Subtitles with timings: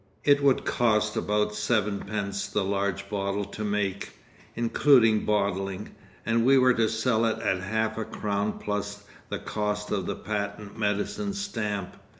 [0.23, 4.13] It would cost about sevenpence the large bottle to make,
[4.55, 5.93] including bottling,
[6.25, 10.15] and we were to sell it at half a crown plus the cost of the
[10.15, 11.97] patent medicine stamp.